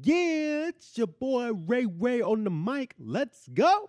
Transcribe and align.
Yeah, 0.00 0.68
it's 0.68 0.96
your 0.96 1.08
boy 1.08 1.52
Ray 1.52 1.86
Ray 1.86 2.22
on 2.22 2.44
the 2.44 2.50
mic. 2.50 2.94
Let's 3.00 3.48
go. 3.48 3.88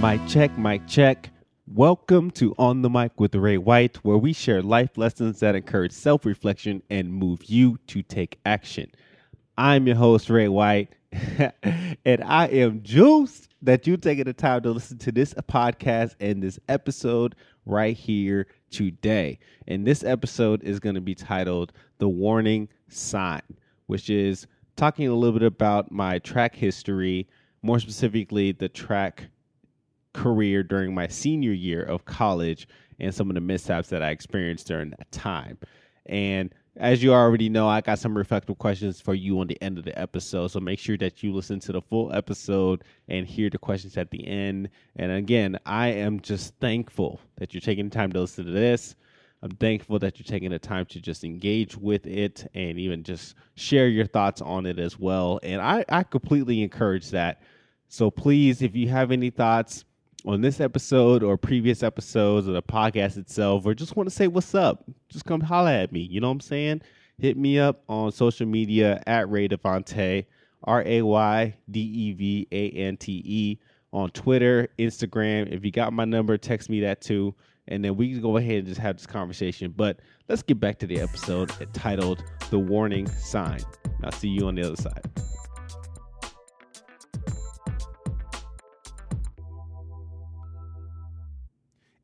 Mic 0.00 0.20
check, 0.28 0.56
mic 0.56 0.86
check. 0.86 1.30
Welcome 1.66 2.30
to 2.32 2.54
On 2.58 2.82
the 2.82 2.90
Mic 2.90 3.18
with 3.18 3.34
Ray 3.34 3.58
White, 3.58 3.96
where 4.04 4.18
we 4.18 4.32
share 4.32 4.62
life 4.62 4.96
lessons 4.96 5.40
that 5.40 5.56
encourage 5.56 5.92
self 5.92 6.24
reflection 6.24 6.82
and 6.90 7.12
move 7.12 7.46
you 7.46 7.78
to 7.88 8.02
take 8.02 8.38
action. 8.46 8.88
I'm 9.58 9.88
your 9.88 9.96
host, 9.96 10.30
Ray 10.30 10.46
White, 10.46 10.90
and 12.04 12.22
I 12.22 12.46
am 12.48 12.84
juiced 12.84 13.48
that 13.64 13.86
you 13.86 13.96
taking 13.96 14.24
the 14.24 14.32
time 14.34 14.62
to 14.62 14.70
listen 14.70 14.98
to 14.98 15.10
this 15.10 15.32
podcast 15.34 16.14
and 16.20 16.42
this 16.42 16.58
episode 16.68 17.34
right 17.64 17.96
here 17.96 18.46
today. 18.70 19.38
And 19.66 19.86
this 19.86 20.04
episode 20.04 20.62
is 20.62 20.80
going 20.80 20.96
to 20.96 21.00
be 21.00 21.14
titled 21.14 21.72
The 21.98 22.08
Warning 22.08 22.68
Sign, 22.88 23.40
which 23.86 24.10
is 24.10 24.46
talking 24.76 25.08
a 25.08 25.14
little 25.14 25.38
bit 25.38 25.46
about 25.46 25.90
my 25.90 26.18
track 26.18 26.54
history, 26.54 27.26
more 27.62 27.80
specifically, 27.80 28.52
the 28.52 28.68
track 28.68 29.28
career 30.12 30.62
during 30.62 30.94
my 30.94 31.08
senior 31.08 31.52
year 31.52 31.82
of 31.82 32.04
college 32.04 32.68
and 33.00 33.14
some 33.14 33.30
of 33.30 33.34
the 33.34 33.40
mishaps 33.40 33.88
that 33.88 34.02
I 34.02 34.10
experienced 34.10 34.66
during 34.66 34.90
that 34.90 35.10
time. 35.10 35.56
And 36.04 36.54
as 36.76 37.02
you 37.02 37.12
already 37.12 37.48
know, 37.48 37.68
I 37.68 37.80
got 37.80 37.98
some 37.98 38.16
reflective 38.16 38.58
questions 38.58 39.00
for 39.00 39.14
you 39.14 39.38
on 39.40 39.46
the 39.46 39.60
end 39.62 39.78
of 39.78 39.84
the 39.84 39.96
episode. 39.98 40.48
So 40.48 40.60
make 40.60 40.78
sure 40.78 40.96
that 40.96 41.22
you 41.22 41.32
listen 41.32 41.60
to 41.60 41.72
the 41.72 41.80
full 41.80 42.12
episode 42.12 42.82
and 43.08 43.26
hear 43.26 43.48
the 43.48 43.58
questions 43.58 43.96
at 43.96 44.10
the 44.10 44.26
end. 44.26 44.70
And 44.96 45.12
again, 45.12 45.58
I 45.64 45.88
am 45.88 46.20
just 46.20 46.54
thankful 46.60 47.20
that 47.36 47.54
you're 47.54 47.60
taking 47.60 47.88
the 47.88 47.94
time 47.94 48.12
to 48.12 48.20
listen 48.20 48.46
to 48.46 48.50
this. 48.50 48.96
I'm 49.42 49.52
thankful 49.52 49.98
that 49.98 50.18
you're 50.18 50.24
taking 50.24 50.50
the 50.50 50.58
time 50.58 50.86
to 50.86 51.00
just 51.00 51.22
engage 51.22 51.76
with 51.76 52.06
it 52.06 52.50
and 52.54 52.78
even 52.78 53.04
just 53.04 53.34
share 53.56 53.88
your 53.88 54.06
thoughts 54.06 54.40
on 54.40 54.64
it 54.66 54.78
as 54.78 54.98
well. 54.98 55.38
And 55.42 55.60
I, 55.60 55.84
I 55.88 56.02
completely 56.02 56.62
encourage 56.62 57.10
that. 57.10 57.42
So 57.88 58.10
please, 58.10 58.62
if 58.62 58.74
you 58.74 58.88
have 58.88 59.12
any 59.12 59.30
thoughts, 59.30 59.84
on 60.24 60.40
this 60.40 60.60
episode 60.60 61.22
or 61.22 61.36
previous 61.36 61.82
episodes 61.82 62.46
of 62.46 62.54
the 62.54 62.62
podcast 62.62 63.16
itself, 63.16 63.66
or 63.66 63.74
just 63.74 63.96
want 63.96 64.08
to 64.08 64.14
say 64.14 64.26
what's 64.26 64.54
up, 64.54 64.84
just 65.08 65.24
come 65.24 65.40
holla 65.40 65.72
at 65.72 65.92
me. 65.92 66.00
You 66.00 66.20
know 66.20 66.28
what 66.28 66.34
I'm 66.34 66.40
saying? 66.40 66.82
Hit 67.18 67.36
me 67.36 67.58
up 67.58 67.82
on 67.88 68.10
social 68.10 68.46
media 68.46 69.02
at 69.06 69.30
Ray 69.30 69.48
Devante, 69.48 70.26
R 70.64 70.82
A 70.86 71.02
Y 71.02 71.54
D 71.70 71.80
E 71.80 72.12
V 72.12 72.48
A 72.50 72.70
N 72.70 72.96
T 72.96 73.22
E, 73.24 73.58
on 73.92 74.10
Twitter, 74.10 74.68
Instagram. 74.78 75.52
If 75.52 75.64
you 75.64 75.70
got 75.70 75.92
my 75.92 76.04
number, 76.04 76.36
text 76.36 76.68
me 76.68 76.80
that 76.80 77.00
too. 77.00 77.34
And 77.68 77.82
then 77.82 77.96
we 77.96 78.12
can 78.12 78.20
go 78.20 78.36
ahead 78.36 78.56
and 78.56 78.66
just 78.66 78.80
have 78.80 78.96
this 78.96 79.06
conversation. 79.06 79.72
But 79.74 80.00
let's 80.28 80.42
get 80.42 80.60
back 80.60 80.78
to 80.80 80.86
the 80.86 81.00
episode 81.00 81.50
titled 81.72 82.22
The 82.50 82.58
Warning 82.58 83.08
Sign. 83.08 83.60
I'll 84.02 84.12
see 84.12 84.28
you 84.28 84.48
on 84.48 84.54
the 84.54 84.62
other 84.62 84.76
side. 84.76 85.08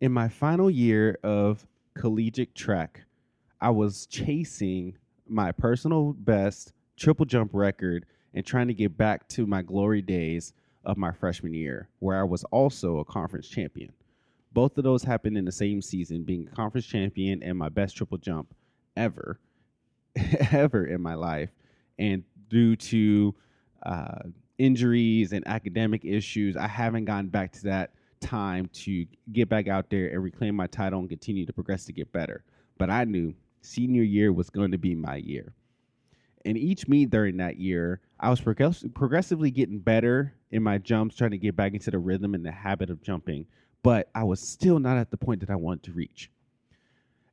In 0.00 0.12
my 0.12 0.28
final 0.28 0.70
year 0.70 1.18
of 1.22 1.66
collegiate 1.94 2.54
track, 2.54 3.02
I 3.60 3.70
was 3.70 4.06
chasing 4.06 4.96
my 5.28 5.52
personal 5.52 6.14
best 6.14 6.72
triple 6.96 7.26
jump 7.26 7.50
record 7.52 8.06
and 8.34 8.44
trying 8.44 8.68
to 8.68 8.74
get 8.74 8.96
back 8.96 9.28
to 9.28 9.46
my 9.46 9.62
glory 9.62 10.02
days 10.02 10.54
of 10.84 10.96
my 10.96 11.12
freshman 11.12 11.52
year, 11.52 11.88
where 11.98 12.18
I 12.18 12.22
was 12.22 12.44
also 12.44 12.98
a 12.98 13.04
conference 13.04 13.48
champion. 13.48 13.92
Both 14.52 14.78
of 14.78 14.84
those 14.84 15.02
happened 15.02 15.36
in 15.36 15.44
the 15.44 15.52
same 15.52 15.82
season, 15.82 16.24
being 16.24 16.48
a 16.50 16.56
conference 16.56 16.86
champion 16.86 17.42
and 17.42 17.56
my 17.56 17.68
best 17.68 17.96
triple 17.96 18.18
jump 18.18 18.54
ever, 18.96 19.38
ever 20.52 20.86
in 20.86 21.02
my 21.02 21.14
life. 21.14 21.50
And 21.98 22.24
due 22.48 22.74
to 22.76 23.34
uh, 23.84 24.22
injuries 24.58 25.32
and 25.32 25.46
academic 25.46 26.04
issues, 26.04 26.56
I 26.56 26.66
haven't 26.66 27.04
gotten 27.04 27.28
back 27.28 27.52
to 27.52 27.64
that 27.64 27.92
time 28.20 28.68
to 28.72 29.06
get 29.32 29.48
back 29.48 29.68
out 29.68 29.90
there 29.90 30.08
and 30.08 30.22
reclaim 30.22 30.54
my 30.54 30.66
title 30.66 31.00
and 31.00 31.08
continue 31.08 31.46
to 31.46 31.52
progress 31.52 31.84
to 31.86 31.92
get 31.92 32.12
better. 32.12 32.44
But 32.78 32.90
I 32.90 33.04
knew 33.04 33.34
senior 33.62 34.02
year 34.02 34.32
was 34.32 34.50
going 34.50 34.70
to 34.72 34.78
be 34.78 34.94
my 34.94 35.16
year. 35.16 35.52
And 36.44 36.56
each 36.56 36.88
meet 36.88 37.10
during 37.10 37.36
that 37.38 37.58
year, 37.58 38.00
I 38.18 38.30
was 38.30 38.40
progress- 38.40 38.84
progressively 38.94 39.50
getting 39.50 39.78
better 39.78 40.34
in 40.50 40.62
my 40.62 40.78
jumps, 40.78 41.16
trying 41.16 41.32
to 41.32 41.38
get 41.38 41.56
back 41.56 41.74
into 41.74 41.90
the 41.90 41.98
rhythm 41.98 42.34
and 42.34 42.44
the 42.44 42.50
habit 42.50 42.90
of 42.90 43.02
jumping. 43.02 43.46
But 43.82 44.08
I 44.14 44.24
was 44.24 44.40
still 44.40 44.78
not 44.78 44.96
at 44.96 45.10
the 45.10 45.16
point 45.16 45.40
that 45.40 45.50
I 45.50 45.56
wanted 45.56 45.84
to 45.84 45.92
reach. 45.92 46.30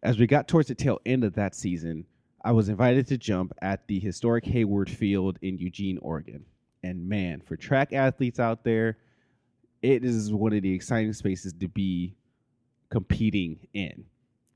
As 0.04 0.18
we 0.18 0.28
got 0.28 0.48
towards 0.48 0.68
the 0.68 0.76
tail 0.76 1.00
end 1.06 1.24
of 1.24 1.36
that 1.36 1.56
season, 1.56 2.06
I 2.44 2.52
was 2.52 2.70
invited 2.70 3.08
to 3.08 3.18
jump 3.18 3.54
at 3.62 3.88
the 3.88 4.00
historic 4.00 4.46
Hayward 4.46 4.90
Field 4.90 5.40
in 5.42 5.58
Eugene, 5.58 5.98
Oregon. 6.02 6.46
And 6.84 7.10
man, 7.10 7.42
for 7.42 7.58
track 7.58 7.94
athletes 7.94 8.40
out 8.40 8.64
there, 8.64 8.98
it 9.82 10.04
is 10.04 10.34
one 10.34 10.54
of 10.54 10.62
the 10.62 10.74
exciting 10.74 11.14
spaces 11.14 11.54
to 11.54 11.68
be 11.68 12.16
competing 12.90 13.60
in. 13.74 14.06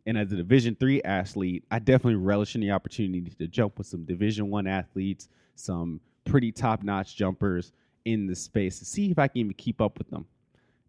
And 0.05 0.17
as 0.17 0.31
a 0.31 0.35
Division 0.35 0.75
three 0.79 1.01
athlete, 1.03 1.63
I 1.69 1.79
definitely 1.79 2.15
relish 2.15 2.55
in 2.55 2.61
the 2.61 2.71
opportunity 2.71 3.31
to 3.37 3.47
jump 3.47 3.77
with 3.77 3.87
some 3.87 4.03
Division 4.03 4.49
one 4.49 4.67
athletes, 4.67 5.29
some 5.55 6.01
pretty 6.25 6.51
top 6.51 6.83
notch 6.83 7.15
jumpers 7.15 7.71
in 8.05 8.25
the 8.25 8.35
space 8.35 8.79
to 8.79 8.85
see 8.85 9.11
if 9.11 9.19
I 9.19 9.27
can 9.27 9.37
even 9.37 9.53
keep 9.53 9.79
up 9.79 9.97
with 9.97 10.09
them. 10.09 10.25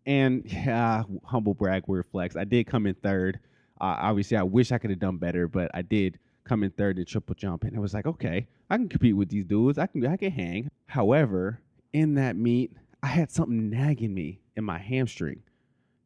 And 0.06 0.42
yeah, 0.46 1.02
humble 1.24 1.54
brag, 1.54 1.86
word 1.86 2.06
flex. 2.06 2.36
I 2.36 2.44
did 2.44 2.66
come 2.66 2.86
in 2.86 2.94
third. 2.94 3.38
Uh, 3.80 3.96
obviously, 4.00 4.36
I 4.36 4.42
wish 4.42 4.72
I 4.72 4.78
could 4.78 4.90
have 4.90 4.98
done 4.98 5.18
better, 5.18 5.48
but 5.48 5.70
I 5.74 5.82
did 5.82 6.18
come 6.44 6.62
in 6.62 6.70
third 6.70 6.98
in 6.98 7.04
triple 7.04 7.34
jump, 7.34 7.64
and 7.64 7.74
it 7.74 7.80
was 7.80 7.94
like, 7.94 8.06
okay, 8.06 8.46
I 8.70 8.76
can 8.76 8.88
compete 8.88 9.16
with 9.16 9.28
these 9.28 9.44
dudes. 9.44 9.78
I 9.78 9.86
can 9.86 10.06
I 10.06 10.16
can 10.16 10.30
hang. 10.30 10.70
However, 10.86 11.60
in 11.92 12.14
that 12.14 12.36
meet, 12.36 12.72
I 13.02 13.08
had 13.08 13.30
something 13.30 13.68
nagging 13.68 14.14
me 14.14 14.40
in 14.56 14.64
my 14.64 14.78
hamstring, 14.78 15.42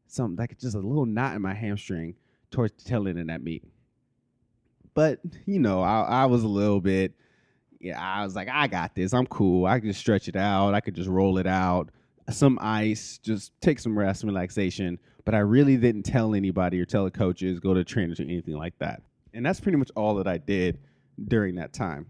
something 0.07 0.37
like 0.37 0.59
just 0.59 0.75
a 0.75 0.81
little 0.81 1.07
knot 1.07 1.37
in 1.37 1.43
my 1.43 1.55
hamstring 1.55 2.15
towards 2.51 2.73
the 2.83 2.89
tail 2.89 3.07
end 3.07 3.19
of 3.19 3.27
that 3.27 3.43
meet. 3.43 3.65
But 4.95 5.21
you 5.45 5.59
know, 5.59 5.83
I, 5.83 6.03
I 6.03 6.27
was 6.27 6.43
a 6.43 6.49
little 6.49 6.81
bit, 6.81 7.13
yeah, 7.81 8.01
I 8.01 8.25
was 8.25 8.35
like, 8.35 8.49
I 8.51 8.67
got 8.67 8.95
this. 8.95 9.13
I'm 9.13 9.27
cool. 9.27 9.67
I 9.67 9.79
can 9.79 9.89
just 9.89 10.01
stretch 10.01 10.27
it 10.29 10.37
out. 10.37 10.73
I 10.73 10.81
could 10.81 10.95
just 10.95 11.09
roll 11.09 11.39
it 11.39 11.47
out. 11.47 11.91
Some 12.31 12.59
ice, 12.61 13.19
just 13.23 13.53
take 13.61 13.79
some 13.79 13.97
rest 13.97 14.23
and 14.23 14.33
relaxation. 14.33 14.99
But 15.25 15.35
I 15.35 15.41
really 15.41 15.77
didn't 15.77 16.05
tell 16.05 16.35
anybody 16.35 16.81
or 16.81 16.87
tell 16.87 17.05
the 17.05 17.11
coaches, 17.11 17.61
go 17.61 17.75
to 17.75 17.85
trainers 17.85 18.21
or 18.21 18.23
anything 18.23 18.55
like 18.55 18.79
that. 18.79 19.03
And 19.35 19.45
that's 19.45 19.61
pretty 19.61 19.77
much 19.77 19.91
all 19.95 20.15
that 20.15 20.27
I 20.27 20.39
did 20.39 20.79
during 21.29 21.57
that 21.57 21.73
time. 21.73 22.07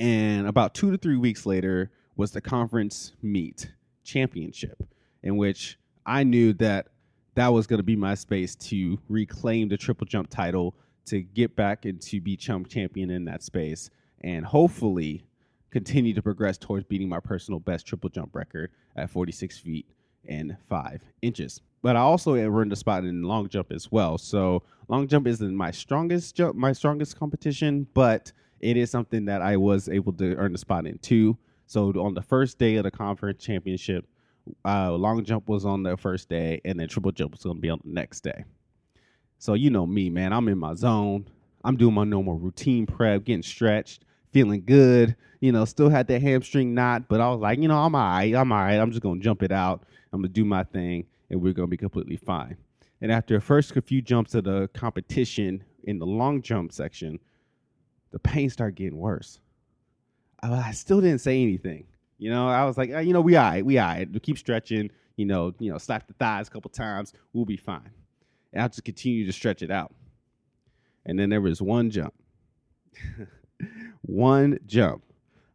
And 0.00 0.46
about 0.46 0.74
two 0.74 0.90
to 0.90 0.96
three 0.96 1.18
weeks 1.18 1.44
later 1.44 1.90
was 2.16 2.30
the 2.30 2.40
conference 2.40 3.12
meet 3.22 3.70
championship, 4.04 4.82
in 5.22 5.36
which 5.36 5.78
I 6.04 6.24
knew 6.24 6.52
that 6.54 6.88
that 7.34 7.48
was 7.48 7.66
going 7.66 7.78
to 7.78 7.84
be 7.84 7.96
my 7.96 8.14
space 8.14 8.54
to 8.56 8.98
reclaim 9.08 9.68
the 9.68 9.76
triple 9.76 10.06
jump 10.06 10.28
title, 10.28 10.74
to 11.06 11.20
get 11.20 11.56
back 11.56 11.84
and 11.84 12.00
to 12.02 12.20
be 12.20 12.36
chump 12.36 12.68
champion 12.68 13.10
in 13.10 13.24
that 13.24 13.42
space, 13.42 13.90
and 14.22 14.44
hopefully 14.44 15.26
continue 15.70 16.14
to 16.14 16.22
progress 16.22 16.58
towards 16.58 16.84
beating 16.84 17.08
my 17.08 17.18
personal 17.18 17.58
best 17.58 17.86
triple 17.86 18.10
jump 18.10 18.34
record 18.34 18.70
at 18.94 19.10
46 19.10 19.58
feet 19.58 19.86
and 20.28 20.56
five 20.68 21.02
inches. 21.22 21.60
But 21.82 21.96
I 21.96 22.00
also 22.00 22.36
earned 22.36 22.72
a 22.72 22.76
spot 22.76 23.04
in 23.04 23.22
long 23.22 23.48
jump 23.48 23.72
as 23.72 23.90
well. 23.90 24.18
So 24.18 24.62
long 24.88 25.08
jump 25.08 25.26
isn't 25.26 25.56
my 25.56 25.70
strongest 25.72 26.36
jump, 26.36 26.54
my 26.54 26.72
strongest 26.72 27.18
competition, 27.18 27.88
but 27.94 28.30
it 28.60 28.76
is 28.76 28.90
something 28.90 29.24
that 29.24 29.42
I 29.42 29.56
was 29.56 29.88
able 29.88 30.12
to 30.14 30.36
earn 30.36 30.54
a 30.54 30.58
spot 30.58 30.86
in 30.86 30.98
too. 30.98 31.36
So 31.72 31.88
on 31.92 32.12
the 32.12 32.20
first 32.20 32.58
day 32.58 32.76
of 32.76 32.84
the 32.84 32.90
conference 32.90 33.42
championship, 33.42 34.04
uh, 34.62 34.92
long 34.92 35.24
jump 35.24 35.48
was 35.48 35.64
on 35.64 35.82
the 35.82 35.96
first 35.96 36.28
day, 36.28 36.60
and 36.66 36.78
then 36.78 36.86
triple 36.86 37.12
jump 37.12 37.32
was 37.32 37.44
going 37.44 37.56
to 37.56 37.60
be 37.62 37.70
on 37.70 37.80
the 37.82 37.90
next 37.90 38.20
day. 38.20 38.44
So 39.38 39.54
you 39.54 39.70
know 39.70 39.86
me, 39.86 40.10
man. 40.10 40.34
I'm 40.34 40.48
in 40.48 40.58
my 40.58 40.74
zone. 40.74 41.30
I'm 41.64 41.78
doing 41.78 41.94
my 41.94 42.04
normal 42.04 42.34
routine 42.34 42.84
prep, 42.84 43.24
getting 43.24 43.42
stretched, 43.42 44.04
feeling 44.32 44.64
good. 44.66 45.16
You 45.40 45.52
know, 45.52 45.64
still 45.64 45.88
had 45.88 46.08
that 46.08 46.20
hamstring 46.20 46.74
knot, 46.74 47.08
but 47.08 47.22
I 47.22 47.30
was 47.30 47.40
like, 47.40 47.58
you 47.58 47.68
know, 47.68 47.78
I'm 47.78 47.94
all 47.94 48.02
right. 48.02 48.34
I'm 48.34 48.52
all 48.52 48.58
right. 48.58 48.76
I'm 48.76 48.90
just 48.90 49.02
going 49.02 49.20
to 49.20 49.24
jump 49.24 49.42
it 49.42 49.50
out. 49.50 49.84
I'm 50.12 50.20
going 50.20 50.30
to 50.30 50.40
do 50.40 50.44
my 50.44 50.64
thing, 50.64 51.06
and 51.30 51.40
we're 51.40 51.54
going 51.54 51.68
to 51.68 51.70
be 51.70 51.78
completely 51.78 52.18
fine. 52.18 52.58
And 53.00 53.10
after 53.10 53.36
the 53.36 53.40
first 53.40 53.72
few 53.86 54.02
jumps 54.02 54.34
of 54.34 54.44
the 54.44 54.68
competition 54.74 55.64
in 55.84 55.98
the 55.98 56.06
long 56.06 56.42
jump 56.42 56.70
section, 56.70 57.18
the 58.10 58.18
pain 58.18 58.50
started 58.50 58.76
getting 58.76 58.98
worse. 58.98 59.40
I 60.42 60.72
still 60.72 61.00
didn't 61.00 61.20
say 61.20 61.40
anything. 61.42 61.86
You 62.18 62.30
know, 62.30 62.48
I 62.48 62.64
was 62.64 62.76
like, 62.76 62.90
oh, 62.92 63.00
you 63.00 63.12
know, 63.12 63.20
we 63.20 63.36
all 63.36 63.50
right, 63.50 63.64
we 63.64 63.78
all 63.78 63.88
right. 63.88 64.10
We'll 64.10 64.20
keep 64.20 64.38
stretching, 64.38 64.90
you 65.16 65.26
know, 65.26 65.52
you 65.58 65.70
know, 65.70 65.78
slap 65.78 66.06
the 66.06 66.14
thighs 66.14 66.48
a 66.48 66.50
couple 66.50 66.70
times, 66.70 67.12
we'll 67.32 67.44
be 67.44 67.56
fine. 67.56 67.90
And 68.52 68.62
I'll 68.62 68.68
just 68.68 68.84
continue 68.84 69.26
to 69.26 69.32
stretch 69.32 69.62
it 69.62 69.70
out. 69.70 69.94
And 71.04 71.18
then 71.18 71.30
there 71.30 71.40
was 71.40 71.60
one 71.60 71.90
jump. 71.90 72.14
one 74.02 74.58
jump. 74.66 75.02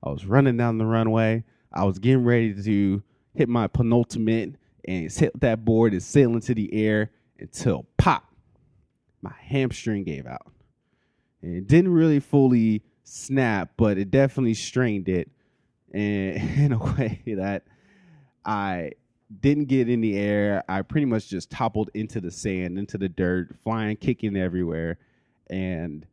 I 0.04 0.10
was 0.10 0.26
running 0.26 0.58
down 0.58 0.78
the 0.78 0.86
runway. 0.86 1.44
I 1.74 1.84
was 1.86 2.00
getting 2.00 2.24
ready 2.24 2.54
to 2.64 3.04
hit 3.34 3.50
my 3.50 3.68
penultimate 3.68 4.56
and 4.86 5.12
hit 5.12 5.40
that 5.42 5.64
board 5.64 5.94
and 5.94 6.02
sail 6.02 6.34
into 6.34 6.54
the 6.54 6.74
air 6.74 7.12
until 7.40 7.86
pop, 7.98 8.34
my 9.22 9.34
hamstring 9.40 10.04
gave 10.04 10.26
out. 10.26 10.52
And 11.42 11.56
it 11.56 11.68
didn't 11.68 11.92
really 11.92 12.20
fully 12.20 12.84
snap, 13.08 13.72
but 13.78 13.98
it 13.98 14.12
definitely 14.12 14.54
strained 14.54 15.10
it 15.10 15.30
and 15.94 16.38
in 16.60 16.74
a 16.74 16.78
way 16.78 17.22
that 17.38 17.64
I 18.46 18.92
didn't 19.42 19.66
get 19.66 19.90
in 19.90 20.02
the 20.02 20.18
air. 20.18 20.64
I 20.68 20.82
pretty 20.82 21.06
much 21.06 21.28
just 21.28 21.50
toppled 21.50 21.90
into 21.94 22.22
the 22.22 22.32
sand, 22.32 22.78
into 22.78 22.98
the 22.98 23.10
dirt, 23.10 23.56
flying, 23.64 23.98
kicking 23.98 24.36
everywhere, 24.36 24.98
and 25.50 26.06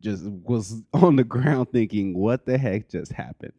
just 0.00 0.24
was 0.24 0.82
on 0.92 1.16
the 1.16 1.24
ground 1.24 1.68
thinking, 1.72 2.16
what 2.16 2.46
the 2.46 2.58
heck 2.58 2.88
just 2.88 3.12
happened? 3.12 3.52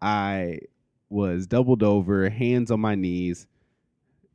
I 0.00 0.60
was 1.08 1.46
doubled 1.46 1.82
over, 1.82 2.28
hands 2.28 2.70
on 2.70 2.80
my 2.80 2.94
knees, 2.94 3.46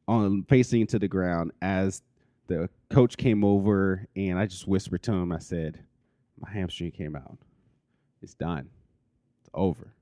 on 0.08 0.44
facing 0.44 0.88
to 0.88 1.00
the 1.00 1.08
ground 1.08 1.52
as 1.62 2.02
the 2.48 2.68
coach 2.90 3.16
came 3.18 3.44
over 3.44 4.08
and 4.16 4.40
I 4.40 4.48
just 4.48 4.68
whispered 4.68 5.04
to 5.04 5.12
him, 5.12 5.32
I 5.32 5.38
said, 5.38 5.84
My 6.40 6.50
hamstring 6.50 6.92
came 6.92 7.16
out. 7.16 7.38
It's 8.22 8.34
done. 8.34 8.70
It's 9.42 9.50
over. 9.54 9.94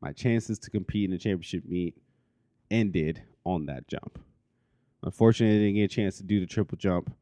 My 0.00 0.12
chances 0.12 0.58
to 0.60 0.70
compete 0.70 1.06
in 1.06 1.10
the 1.10 1.18
championship 1.18 1.64
meet 1.64 1.96
ended 2.70 3.22
on 3.44 3.66
that 3.66 3.88
jump. 3.88 4.18
Unfortunately, 5.02 5.56
I 5.56 5.60
didn't 5.60 5.74
get 5.76 5.84
a 5.84 5.88
chance 5.88 6.16
to 6.18 6.22
do 6.22 6.40
the 6.40 6.46
triple 6.46 6.76
jump. 6.78 7.14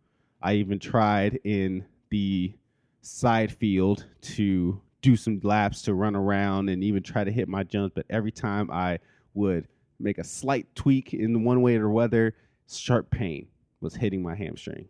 I 0.43 0.55
even 0.55 0.79
tried 0.79 1.41
in 1.44 1.85
the 2.11 2.55
side 3.00 3.53
field 3.53 4.06
to 4.21 4.81
do 5.03 5.17
some 5.17 5.41
laps 5.43 5.82
to 5.82 5.94
run 5.94 6.17
around 6.17 6.69
and 6.69 6.82
even 6.82 7.03
try 7.03 7.25
to 7.25 7.31
hit 7.31 7.49
my 7.49 7.62
jumps, 7.62 7.94
but 7.94 8.06
every 8.11 8.32
time 8.32 8.71
I 8.71 8.99
would 9.35 9.69
make 9.99 10.19
a 10.19 10.25
slight 10.25 10.67
tweak 10.75 11.15
in 11.15 11.44
one 11.44 11.62
way 11.62 11.77
or 11.77 12.00
other, 12.00 12.35
sharp 12.69 13.11
pain 13.11 13.47
was 13.81 13.94
hitting 13.94 14.23
my 14.23 14.35
hamstring. 14.35 14.89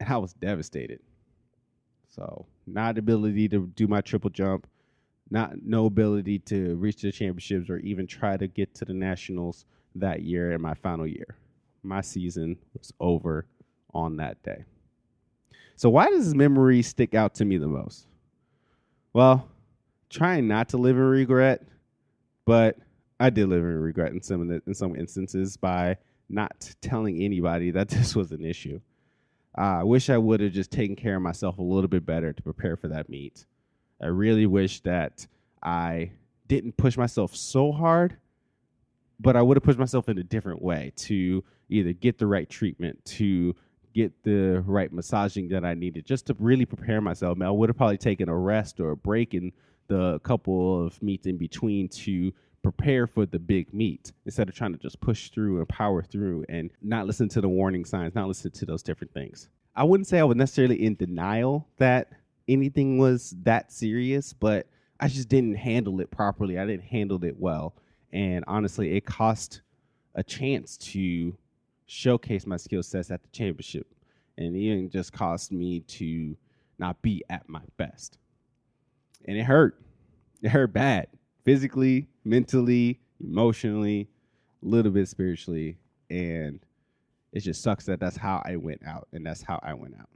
And 0.00 0.08
I 0.08 0.16
was 0.16 0.32
devastated. 0.32 1.00
So, 2.10 2.46
not 2.66 2.98
ability 2.98 3.48
to 3.50 3.68
do 3.76 3.86
my 3.86 4.00
triple 4.00 4.30
jump, 4.30 4.66
not 5.30 5.62
no 5.64 5.86
ability 5.86 6.40
to 6.40 6.74
reach 6.76 7.02
the 7.02 7.12
championships 7.12 7.70
or 7.70 7.78
even 7.78 8.06
try 8.06 8.36
to 8.36 8.48
get 8.48 8.74
to 8.74 8.84
the 8.84 8.92
nationals 8.92 9.64
that 9.94 10.22
year 10.22 10.52
in 10.52 10.60
my 10.60 10.74
final 10.74 11.06
year. 11.06 11.36
My 11.82 12.00
season 12.00 12.58
was 12.76 12.92
over 13.00 13.46
on 13.94 14.16
that 14.16 14.42
day. 14.42 14.64
So 15.76 15.88
why 15.88 16.10
does 16.10 16.26
this 16.26 16.34
memory 16.34 16.82
stick 16.82 17.14
out 17.14 17.34
to 17.36 17.44
me 17.44 17.58
the 17.58 17.68
most? 17.68 18.06
Well, 19.12 19.48
trying 20.10 20.48
not 20.48 20.68
to 20.70 20.76
live 20.76 20.96
in 20.96 21.02
regret, 21.02 21.62
but 22.44 22.76
I 23.18 23.30
did 23.30 23.48
live 23.48 23.62
in 23.62 23.78
regret 23.78 24.12
in 24.12 24.20
some 24.20 24.48
the, 24.48 24.60
in 24.66 24.74
some 24.74 24.96
instances 24.96 25.56
by 25.56 25.96
not 26.28 26.74
telling 26.80 27.22
anybody 27.22 27.70
that 27.70 27.88
this 27.88 28.16
was 28.16 28.32
an 28.32 28.44
issue. 28.44 28.80
Uh, 29.56 29.80
I 29.80 29.82
wish 29.82 30.10
I 30.10 30.18
would 30.18 30.40
have 30.40 30.52
just 30.52 30.70
taken 30.70 30.96
care 30.96 31.16
of 31.16 31.22
myself 31.22 31.58
a 31.58 31.62
little 31.62 31.88
bit 31.88 32.06
better 32.06 32.32
to 32.32 32.42
prepare 32.42 32.76
for 32.76 32.88
that 32.88 33.08
meet. 33.08 33.46
I 34.00 34.06
really 34.06 34.46
wish 34.46 34.80
that 34.80 35.26
I 35.62 36.12
didn't 36.48 36.76
push 36.76 36.96
myself 36.96 37.34
so 37.34 37.72
hard, 37.72 38.16
but 39.18 39.36
I 39.36 39.42
would 39.42 39.56
have 39.56 39.62
pushed 39.62 39.78
myself 39.78 40.08
in 40.08 40.18
a 40.18 40.22
different 40.22 40.62
way 40.62 40.92
to 40.96 41.44
either 41.68 41.92
get 41.92 42.18
the 42.18 42.26
right 42.26 42.48
treatment, 42.48 43.04
to 43.04 43.54
get 43.94 44.12
the 44.22 44.62
right 44.66 44.92
massaging 44.92 45.48
that 45.48 45.64
I 45.64 45.74
needed 45.74 46.06
just 46.06 46.26
to 46.26 46.36
really 46.38 46.64
prepare 46.64 47.00
myself. 47.00 47.38
I, 47.40 47.46
I 47.46 47.50
would 47.50 47.68
have 47.68 47.76
probably 47.76 47.98
taken 47.98 48.28
a 48.28 48.36
rest 48.36 48.80
or 48.80 48.92
a 48.92 48.96
break 48.96 49.34
in 49.34 49.52
the 49.88 50.20
couple 50.20 50.86
of 50.86 51.02
meets 51.02 51.26
in 51.26 51.36
between 51.36 51.88
to 51.88 52.32
prepare 52.62 53.06
for 53.06 53.26
the 53.26 53.38
big 53.38 53.72
meet 53.72 54.12
instead 54.26 54.48
of 54.48 54.54
trying 54.54 54.72
to 54.72 54.78
just 54.78 55.00
push 55.00 55.30
through 55.30 55.58
and 55.58 55.68
power 55.68 56.02
through 56.02 56.44
and 56.48 56.70
not 56.82 57.06
listen 57.06 57.28
to 57.28 57.40
the 57.40 57.48
warning 57.48 57.84
signs, 57.84 58.14
not 58.14 58.28
listen 58.28 58.50
to 58.50 58.66
those 58.66 58.82
different 58.82 59.12
things. 59.12 59.48
I 59.74 59.84
wouldn't 59.84 60.08
say 60.08 60.18
I 60.18 60.24
was 60.24 60.36
necessarily 60.36 60.84
in 60.84 60.94
denial 60.94 61.66
that 61.78 62.12
anything 62.48 62.98
was 62.98 63.34
that 63.44 63.72
serious, 63.72 64.32
but 64.32 64.66
I 64.98 65.08
just 65.08 65.28
didn't 65.28 65.54
handle 65.54 66.00
it 66.00 66.10
properly. 66.10 66.58
I 66.58 66.66
didn't 66.66 66.84
handle 66.84 67.24
it 67.24 67.36
well. 67.38 67.74
And 68.12 68.44
honestly, 68.46 68.96
it 68.96 69.06
cost 69.06 69.62
a 70.14 70.22
chance 70.22 70.76
to 70.76 71.36
showcase 71.86 72.46
my 72.46 72.56
skill 72.56 72.82
sets 72.82 73.10
at 73.10 73.22
the 73.22 73.28
championship. 73.28 73.86
And 74.36 74.54
it 74.54 74.58
even 74.58 74.90
just 74.90 75.12
caused 75.12 75.52
me 75.52 75.80
to 75.80 76.36
not 76.78 77.00
be 77.00 77.22
at 77.30 77.48
my 77.48 77.62
best. 77.76 78.18
And 79.26 79.38
it 79.38 79.44
hurt. 79.44 79.80
It 80.42 80.48
hurt 80.48 80.72
bad. 80.72 81.08
Physically, 81.44 82.08
mentally, 82.30 83.00
emotionally, 83.20 84.08
a 84.62 84.66
little 84.66 84.92
bit 84.92 85.08
spiritually. 85.08 85.76
And 86.08 86.60
it 87.32 87.40
just 87.40 87.62
sucks 87.62 87.86
that 87.86 88.00
that's 88.00 88.16
how 88.16 88.42
I 88.44 88.56
went 88.56 88.86
out. 88.86 89.08
And 89.12 89.26
that's 89.26 89.42
how 89.42 89.58
I 89.62 89.74
went 89.74 89.94
out. 89.98 90.08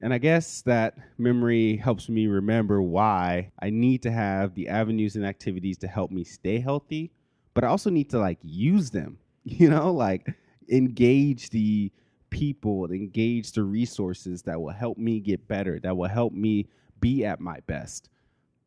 And 0.00 0.12
I 0.12 0.18
guess 0.18 0.62
that 0.62 0.96
memory 1.18 1.76
helps 1.76 2.08
me 2.08 2.26
remember 2.26 2.82
why 2.82 3.50
I 3.60 3.70
need 3.70 4.02
to 4.02 4.10
have 4.10 4.54
the 4.54 4.68
avenues 4.68 5.16
and 5.16 5.26
activities 5.26 5.78
to 5.78 5.88
help 5.88 6.10
me 6.10 6.22
stay 6.22 6.60
healthy, 6.60 7.10
but 7.54 7.64
I 7.64 7.66
also 7.66 7.90
need 7.90 8.10
to 8.10 8.18
like 8.20 8.38
use 8.42 8.90
them 8.90 9.18
you 9.44 9.70
know, 9.70 9.92
like 9.92 10.28
engage 10.70 11.50
the 11.50 11.90
people, 12.30 12.90
engage 12.92 13.52
the 13.52 13.62
resources 13.62 14.42
that 14.42 14.60
will 14.60 14.72
help 14.72 14.98
me 14.98 15.20
get 15.20 15.48
better, 15.48 15.80
that 15.80 15.96
will 15.96 16.08
help 16.08 16.32
me 16.32 16.68
be 17.00 17.24
at 17.24 17.40
my 17.40 17.58
best, 17.66 18.10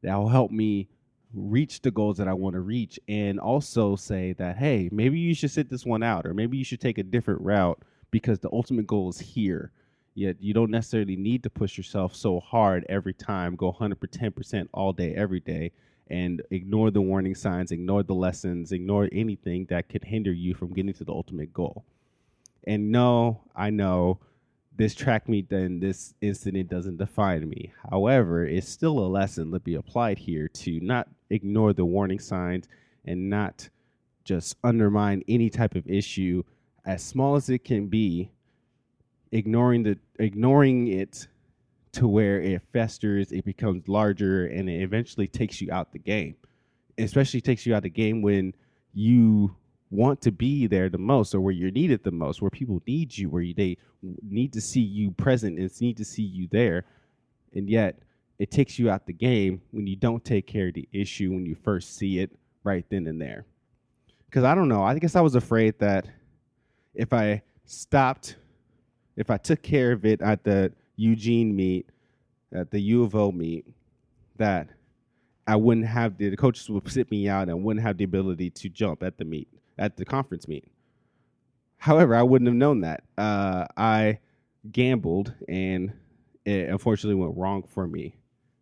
that 0.01 0.15
will 0.15 0.29
help 0.29 0.49
me 0.51 0.89
reach 1.33 1.81
the 1.81 1.91
goals 1.91 2.17
that 2.17 2.27
I 2.27 2.33
want 2.33 2.53
to 2.55 2.61
reach, 2.61 2.99
and 3.07 3.39
also 3.39 3.95
say 3.95 4.33
that, 4.33 4.57
hey, 4.57 4.89
maybe 4.91 5.19
you 5.19 5.33
should 5.33 5.51
sit 5.51 5.69
this 5.69 5.85
one 5.85 6.03
out, 6.03 6.25
or 6.25 6.33
maybe 6.33 6.57
you 6.57 6.63
should 6.63 6.81
take 6.81 6.97
a 6.97 7.03
different 7.03 7.41
route 7.41 7.81
because 8.11 8.39
the 8.39 8.49
ultimate 8.51 8.87
goal 8.87 9.09
is 9.09 9.19
here. 9.19 9.71
Yet 10.13 10.37
you 10.41 10.53
don't 10.53 10.71
necessarily 10.71 11.15
need 11.15 11.43
to 11.43 11.49
push 11.49 11.77
yourself 11.77 12.15
so 12.15 12.41
hard 12.41 12.85
every 12.89 13.13
time, 13.13 13.55
go 13.55 13.71
110% 13.71 14.67
all 14.73 14.91
day, 14.91 15.15
every 15.15 15.39
day 15.39 15.71
and 16.11 16.41
ignore 16.51 16.91
the 16.91 17.01
warning 17.01 17.33
signs, 17.33 17.71
ignore 17.71 18.03
the 18.03 18.13
lessons, 18.13 18.73
ignore 18.73 19.07
anything 19.13 19.65
that 19.69 19.87
could 19.87 20.03
hinder 20.03 20.33
you 20.33 20.53
from 20.53 20.73
getting 20.73 20.93
to 20.93 21.05
the 21.05 21.13
ultimate 21.13 21.53
goal. 21.53 21.85
And 22.67 22.91
no, 22.91 23.43
I 23.55 23.69
know 23.69 24.19
this 24.77 24.95
track 24.95 25.27
meet 25.29 25.49
then 25.49 25.79
this 25.79 26.13
incident 26.21 26.69
doesn't 26.69 26.97
define 26.97 27.47
me. 27.47 27.73
However, 27.89 28.45
it's 28.45 28.69
still 28.69 28.99
a 28.99 29.07
lesson 29.07 29.51
to 29.51 29.59
be 29.59 29.75
applied 29.75 30.17
here 30.17 30.47
to 30.47 30.79
not 30.79 31.07
ignore 31.29 31.73
the 31.73 31.85
warning 31.85 32.19
signs 32.19 32.67
and 33.05 33.29
not 33.29 33.69
just 34.23 34.55
undermine 34.63 35.23
any 35.27 35.49
type 35.49 35.75
of 35.75 35.87
issue 35.87 36.43
as 36.85 37.03
small 37.03 37.35
as 37.35 37.49
it 37.49 37.63
can 37.63 37.87
be 37.87 38.31
ignoring 39.31 39.83
the 39.83 39.97
ignoring 40.19 40.87
it 40.87 41.27
to 41.93 42.07
where 42.07 42.39
it 42.39 42.61
festers, 42.71 43.31
it 43.31 43.43
becomes 43.43 43.87
larger, 43.87 44.47
and 44.47 44.69
it 44.69 44.81
eventually 44.81 45.27
takes 45.27 45.59
you 45.59 45.71
out 45.71 45.91
the 45.91 45.99
game. 45.99 46.35
especially 46.97 47.41
takes 47.41 47.65
you 47.65 47.75
out 47.75 47.83
the 47.83 47.89
game 47.89 48.21
when 48.21 48.53
you 48.93 49.55
want 49.91 50.21
to 50.21 50.31
be 50.31 50.65
there 50.67 50.89
the 50.89 50.97
most, 50.97 51.35
or 51.35 51.41
where 51.41 51.53
you're 51.53 51.69
needed 51.69 52.03
the 52.03 52.11
most, 52.11 52.41
where 52.41 52.49
people 52.49 52.81
need 52.87 53.15
you, 53.15 53.29
where 53.29 53.43
you, 53.43 53.53
they 53.53 53.77
need 54.23 54.53
to 54.53 54.61
see 54.61 54.81
you 54.81 55.11
present 55.11 55.59
and 55.59 55.81
need 55.81 55.97
to 55.97 56.05
see 56.05 56.23
you 56.23 56.47
there, 56.51 56.85
and 57.53 57.69
yet 57.69 57.99
it 58.39 58.49
takes 58.49 58.79
you 58.79 58.89
out 58.89 59.05
the 59.05 59.13
game 59.13 59.61
when 59.71 59.85
you 59.85 59.95
don't 59.95 60.25
take 60.25 60.47
care 60.47 60.69
of 60.69 60.73
the 60.73 60.87
issue 60.91 61.29
when 61.29 61.45
you 61.45 61.53
first 61.53 61.95
see 61.95 62.19
it 62.19 62.31
right 62.63 62.85
then 62.89 63.05
and 63.05 63.21
there. 63.21 63.45
Because 64.25 64.43
I 64.45 64.55
don't 64.55 64.69
know, 64.69 64.81
I 64.81 64.97
guess 64.97 65.15
I 65.15 65.21
was 65.21 65.35
afraid 65.35 65.77
that 65.79 66.07
if 66.95 67.13
I 67.13 67.41
stopped, 67.65 68.37
if 69.17 69.29
I 69.29 69.37
took 69.37 69.61
care 69.61 69.91
of 69.91 70.05
it 70.05 70.21
at 70.21 70.43
the 70.43 70.71
Eugene 70.95 71.55
meet, 71.55 71.89
at 72.53 72.71
the 72.71 72.79
U 72.79 73.03
of 73.03 73.13
O 73.13 73.31
meet, 73.31 73.65
that 74.37 74.69
I 75.45 75.55
wouldn't 75.55 75.87
have 75.87 76.17
the, 76.17 76.29
the 76.29 76.37
coaches 76.37 76.69
would 76.69 76.89
sit 76.89 77.11
me 77.11 77.27
out 77.27 77.49
and 77.49 77.63
wouldn't 77.63 77.85
have 77.85 77.97
the 77.97 78.05
ability 78.05 78.49
to 78.51 78.69
jump 78.69 79.03
at 79.03 79.17
the 79.17 79.25
meet, 79.25 79.49
at 79.81 79.97
the 79.97 80.05
conference 80.05 80.47
meet. 80.47 80.71
However, 81.77 82.15
I 82.15 82.21
wouldn't 82.21 82.47
have 82.47 82.55
known 82.55 82.81
that. 82.81 83.03
Uh, 83.17 83.65
I 83.75 84.19
gambled 84.71 85.33
and 85.49 85.91
it 86.45 86.69
unfortunately 86.69 87.19
went 87.19 87.35
wrong 87.35 87.63
for 87.63 87.87
me. 87.87 88.15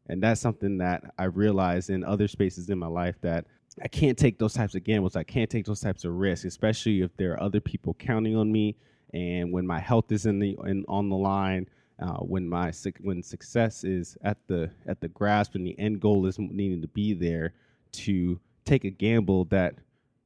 And 0.07 0.23
that's 0.23 0.39
something 0.39 0.77
that 0.77 1.03
I 1.19 1.25
realized 1.25 1.89
in 1.89 2.03
other 2.03 2.27
spaces 2.27 2.69
in 2.69 2.79
my 2.79 2.87
life 2.87 3.15
that 3.21 3.45
I 3.83 3.89
can't 3.89 4.17
take 4.17 4.39
those 4.39 4.53
types 4.53 4.73
of 4.73 4.83
gambles. 4.85 5.17
I 5.17 5.23
can't 5.23 5.49
take 5.49 5.65
those 5.65 5.81
types 5.81 6.05
of 6.05 6.13
risks, 6.13 6.45
especially 6.45 7.01
if 7.01 7.15
there 7.17 7.33
are 7.33 7.43
other 7.43 7.59
people 7.59 7.93
counting 7.95 8.35
on 8.37 8.51
me 8.51 8.77
and 9.13 9.51
when 9.51 9.67
my 9.67 9.79
health 9.79 10.11
is 10.11 10.25
in 10.25 10.39
the 10.39 10.57
in, 10.65 10.85
on 10.87 11.09
the 11.09 11.15
line 11.15 11.67
uh, 11.99 12.17
when 12.17 12.47
my 12.47 12.71
when 13.01 13.21
success 13.21 13.83
is 13.83 14.17
at 14.23 14.37
the 14.47 14.69
at 14.87 15.01
the 15.01 15.09
grasp 15.09 15.55
and 15.55 15.65
the 15.65 15.77
end 15.77 15.99
goal 15.99 16.25
is 16.25 16.39
needing 16.39 16.81
to 16.81 16.87
be 16.87 17.13
there 17.13 17.53
to 17.91 18.39
take 18.65 18.85
a 18.85 18.89
gamble 18.89 19.45
that 19.45 19.75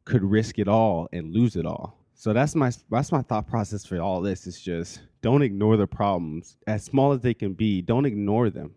could 0.06 0.24
risk 0.24 0.60
it 0.60 0.68
all 0.68 1.08
and 1.14 1.34
lose 1.34 1.56
it 1.56 1.66
all. 1.66 1.98
So 2.16 2.34
that's 2.34 2.56
my 2.56 2.72
that's 2.90 3.12
my 3.12 3.22
thought 3.22 3.48
process 3.48 3.86
for 3.86 4.00
all 4.00 4.22
this 4.22 4.48
is 4.48 4.62
just 4.62 5.02
don't 5.22 5.42
ignore 5.42 5.78
the 5.78 5.88
problems 5.88 6.58
as 6.68 6.84
small 6.84 7.12
as 7.12 7.22
they 7.22 7.34
can 7.34 7.54
be. 7.54 7.82
Don't 7.82 8.06
ignore 8.06 8.50
them, 8.50 8.72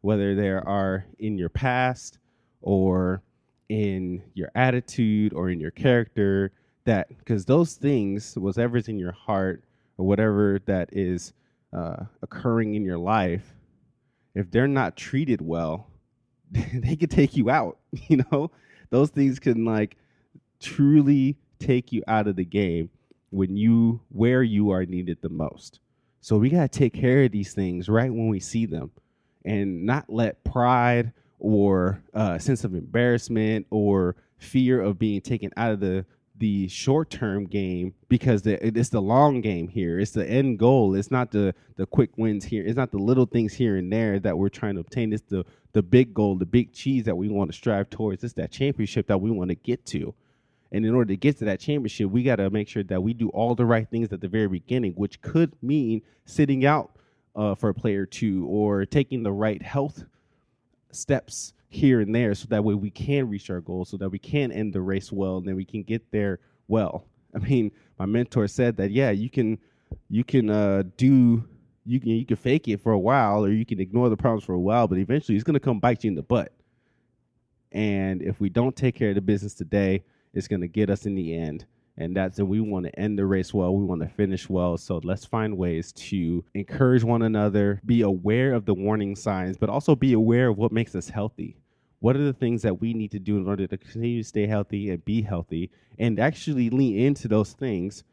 whether 0.00 0.34
they 0.34 0.48
are 0.48 1.04
in 1.18 1.38
your 1.38 1.48
past 1.48 2.18
or 2.60 3.22
in 3.68 4.22
your 4.34 4.50
attitude 4.54 5.32
or 5.34 5.50
in 5.50 5.60
your 5.60 5.70
character 5.70 6.52
that 6.84 7.08
because 7.18 7.44
those 7.44 7.74
things 7.74 8.34
whatever's 8.38 8.88
in 8.88 8.98
your 8.98 9.12
heart 9.12 9.62
or 9.98 10.06
whatever 10.06 10.58
that 10.64 10.88
is 10.92 11.34
uh, 11.76 11.96
occurring 12.22 12.74
in 12.74 12.84
your 12.84 12.96
life 12.96 13.54
if 14.34 14.50
they're 14.50 14.66
not 14.66 14.96
treated 14.96 15.42
well 15.42 15.86
they 16.50 16.96
could 16.96 17.10
take 17.10 17.36
you 17.36 17.50
out 17.50 17.78
you 18.08 18.24
know 18.30 18.50
those 18.90 19.10
things 19.10 19.38
can 19.38 19.66
like 19.66 19.96
truly 20.60 21.36
take 21.58 21.92
you 21.92 22.02
out 22.06 22.26
of 22.26 22.36
the 22.36 22.44
game 22.44 22.90
when 23.30 23.56
you 23.56 24.00
where 24.10 24.42
you 24.42 24.70
are 24.70 24.84
needed 24.84 25.18
the 25.20 25.28
most 25.28 25.80
so 26.20 26.36
we 26.38 26.50
got 26.50 26.72
to 26.72 26.78
take 26.78 26.94
care 26.94 27.24
of 27.24 27.32
these 27.32 27.52
things 27.52 27.88
right 27.88 28.10
when 28.12 28.28
we 28.28 28.40
see 28.40 28.66
them 28.66 28.90
and 29.44 29.84
not 29.84 30.04
let 30.08 30.42
pride 30.44 31.12
or 31.38 32.02
uh, 32.14 32.38
sense 32.38 32.64
of 32.64 32.74
embarrassment 32.74 33.66
or 33.70 34.16
fear 34.38 34.80
of 34.80 34.98
being 34.98 35.20
taken 35.20 35.50
out 35.56 35.72
of 35.72 35.80
the 35.80 36.04
the 36.38 36.68
short 36.68 37.10
term 37.10 37.44
game 37.46 37.92
because 38.08 38.42
the, 38.42 38.64
it's 38.64 38.90
the 38.90 39.02
long 39.02 39.40
game 39.40 39.66
here. 39.68 39.98
It's 39.98 40.12
the 40.12 40.28
end 40.28 40.58
goal. 40.58 40.94
It's 40.94 41.10
not 41.10 41.30
the 41.32 41.54
the 41.76 41.86
quick 41.86 42.16
wins 42.16 42.44
here. 42.44 42.64
It's 42.64 42.76
not 42.76 42.92
the 42.92 42.98
little 42.98 43.26
things 43.26 43.52
here 43.54 43.76
and 43.76 43.92
there 43.92 44.20
that 44.20 44.38
we're 44.38 44.48
trying 44.48 44.74
to 44.74 44.80
obtain. 44.80 45.12
It's 45.12 45.24
the 45.28 45.44
the 45.72 45.82
big 45.82 46.14
goal, 46.14 46.36
the 46.36 46.46
big 46.46 46.72
cheese 46.72 47.04
that 47.04 47.16
we 47.16 47.28
want 47.28 47.50
to 47.50 47.56
strive 47.56 47.90
towards. 47.90 48.24
It's 48.24 48.34
that 48.34 48.52
championship 48.52 49.08
that 49.08 49.20
we 49.20 49.30
want 49.30 49.50
to 49.50 49.56
get 49.56 49.84
to. 49.86 50.14
And 50.70 50.84
in 50.84 50.94
order 50.94 51.08
to 51.08 51.16
get 51.16 51.38
to 51.38 51.46
that 51.46 51.60
championship, 51.60 52.10
we 52.10 52.22
got 52.22 52.36
to 52.36 52.50
make 52.50 52.68
sure 52.68 52.82
that 52.84 53.02
we 53.02 53.14
do 53.14 53.30
all 53.30 53.54
the 53.54 53.64
right 53.64 53.88
things 53.88 54.12
at 54.12 54.20
the 54.20 54.28
very 54.28 54.48
beginning, 54.48 54.92
which 54.92 55.20
could 55.22 55.54
mean 55.62 56.02
sitting 56.26 56.66
out 56.66 56.98
uh, 57.34 57.54
for 57.54 57.70
a 57.70 57.74
player 57.74 58.04
two 58.04 58.46
or 58.46 58.84
taking 58.84 59.22
the 59.22 59.32
right 59.32 59.62
health 59.62 60.04
steps 60.90 61.54
here 61.68 62.00
and 62.00 62.14
there 62.14 62.34
so 62.34 62.46
that 62.48 62.64
way 62.64 62.74
we 62.74 62.90
can 62.90 63.28
reach 63.28 63.50
our 63.50 63.60
goals 63.60 63.90
so 63.90 63.96
that 63.96 64.08
we 64.08 64.18
can 64.18 64.50
end 64.50 64.72
the 64.72 64.80
race 64.80 65.12
well 65.12 65.36
and 65.38 65.46
then 65.46 65.54
we 65.54 65.64
can 65.64 65.82
get 65.82 66.10
there 66.10 66.40
well. 66.66 67.04
I 67.34 67.38
mean 67.38 67.70
my 67.98 68.06
mentor 68.06 68.48
said 68.48 68.76
that 68.78 68.90
yeah 68.90 69.10
you 69.10 69.28
can 69.28 69.58
you 70.08 70.24
can 70.24 70.48
uh, 70.48 70.84
do 70.96 71.44
you 71.84 72.00
can 72.00 72.10
you 72.10 72.24
can 72.24 72.36
fake 72.36 72.68
it 72.68 72.80
for 72.80 72.92
a 72.92 72.98
while 72.98 73.44
or 73.44 73.50
you 73.50 73.66
can 73.66 73.80
ignore 73.80 74.08
the 74.08 74.16
problems 74.16 74.44
for 74.44 74.54
a 74.54 74.58
while 74.58 74.88
but 74.88 74.98
eventually 74.98 75.36
it's 75.36 75.44
going 75.44 75.54
to 75.54 75.60
come 75.60 75.78
bite 75.78 76.04
you 76.04 76.08
in 76.08 76.14
the 76.14 76.22
butt. 76.22 76.52
And 77.70 78.22
if 78.22 78.40
we 78.40 78.48
don't 78.48 78.74
take 78.74 78.94
care 78.94 79.10
of 79.10 79.14
the 79.14 79.20
business 79.20 79.52
today 79.52 80.02
it's 80.34 80.48
going 80.48 80.60
to 80.60 80.68
get 80.68 80.90
us 80.90 81.06
in 81.06 81.14
the 81.14 81.36
end. 81.36 81.66
And 81.96 82.16
that's 82.16 82.36
that 82.36 82.46
we 82.46 82.60
want 82.60 82.86
to 82.86 82.98
end 82.98 83.18
the 83.18 83.26
race 83.26 83.52
well. 83.52 83.74
We 83.74 83.84
want 83.84 84.02
to 84.02 84.08
finish 84.08 84.48
well. 84.48 84.78
So 84.78 85.00
let's 85.02 85.24
find 85.24 85.58
ways 85.58 85.92
to 85.94 86.44
encourage 86.54 87.02
one 87.02 87.22
another 87.22 87.80
be 87.84 88.02
aware 88.02 88.54
of 88.54 88.64
the 88.64 88.74
warning 88.74 89.16
signs 89.16 89.56
but 89.56 89.68
also 89.68 89.96
be 89.96 90.12
aware 90.12 90.48
of 90.48 90.58
what 90.58 90.70
makes 90.70 90.94
us 90.94 91.08
healthy. 91.08 91.56
What 92.00 92.14
are 92.14 92.24
the 92.24 92.32
things 92.32 92.62
that 92.62 92.80
we 92.80 92.94
need 92.94 93.10
to 93.10 93.18
do 93.18 93.36
in 93.38 93.48
order 93.48 93.66
to 93.66 93.76
continue 93.76 94.22
to 94.22 94.28
stay 94.28 94.46
healthy 94.46 94.90
and 94.90 95.04
be 95.04 95.22
healthy 95.22 95.70
and 95.98 96.20
actually 96.20 96.70
lean 96.70 96.96
into 97.00 97.26
those 97.26 97.52
things 97.52 98.04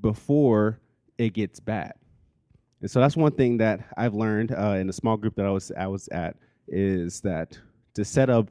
before 0.00 0.78
it 1.18 1.32
gets 1.32 1.58
bad? 1.58 1.94
And 2.80 2.90
so 2.90 3.00
that's 3.00 3.16
one 3.16 3.32
thing 3.32 3.56
that 3.56 3.80
i've 3.96 4.14
learned 4.14 4.52
uh, 4.52 4.76
in 4.78 4.88
a 4.90 4.92
small 4.92 5.16
group 5.16 5.34
that 5.36 5.46
i 5.46 5.50
was 5.50 5.72
i 5.76 5.86
was 5.86 6.06
at 6.08 6.36
is 6.68 7.20
that 7.22 7.58
to 7.94 8.04
set 8.04 8.28
up 8.28 8.50